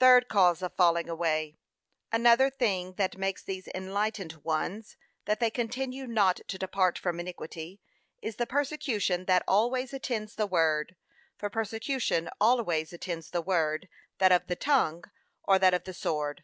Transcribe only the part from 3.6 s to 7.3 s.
enlightened ones, that they continue not to depart from